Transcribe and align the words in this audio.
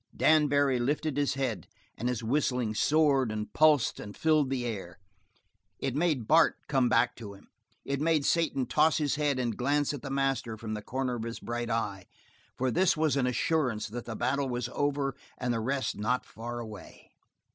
Dan 0.17 0.47
Barry 0.47 0.79
lifted 0.79 1.15
his 1.15 1.35
head 1.35 1.67
and 1.95 2.09
his 2.09 2.23
whistling 2.23 2.73
soared 2.73 3.31
and 3.31 3.53
pulsed 3.53 3.99
and 3.99 4.17
filled 4.17 4.49
the 4.49 4.65
air. 4.65 4.97
It 5.77 5.95
made 5.95 6.27
Bart 6.27 6.55
come 6.67 6.89
back 6.89 7.15
to 7.17 7.35
him; 7.35 7.49
it 7.85 8.01
made 8.01 8.25
Satan 8.25 8.65
toss 8.65 8.97
his 8.97 9.13
head 9.13 9.37
and 9.37 9.55
glance 9.55 9.93
at 9.93 10.01
the 10.01 10.09
master 10.09 10.57
from 10.57 10.73
the 10.73 10.81
corner 10.81 11.13
of 11.13 11.21
his 11.23 11.39
bright 11.39 11.69
eye, 11.69 12.07
for 12.57 12.71
this 12.71 12.97
was 12.97 13.15
an 13.15 13.27
assurance 13.27 13.89
that 13.89 14.05
the 14.05 14.15
battle 14.15 14.49
was 14.49 14.69
over 14.69 15.13
and 15.37 15.53
the 15.53 15.59
rest 15.59 15.95
not 15.95 16.25
far 16.25 16.57
away. 16.57 17.11